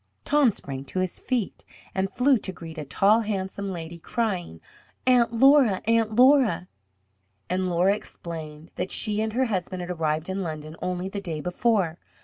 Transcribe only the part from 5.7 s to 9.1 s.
Aunt Laura!" And Laura explained that